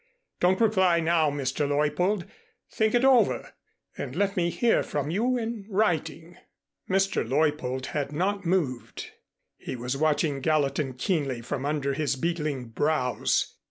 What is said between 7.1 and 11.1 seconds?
Leuppold had not moved. He was watching Gallatin